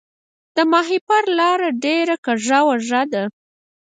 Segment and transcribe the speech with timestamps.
[0.55, 3.23] د ماهیپر لاره ډیره کږه وږه ده